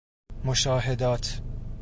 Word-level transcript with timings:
مشاهدات 0.45 1.41